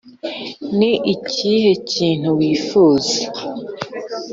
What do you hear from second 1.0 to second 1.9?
ikihe